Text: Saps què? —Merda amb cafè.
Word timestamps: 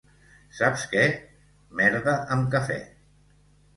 Saps 0.59 0.85
què? 0.93 1.03
—Merda 1.81 2.17
amb 2.37 2.49
cafè. 2.57 2.79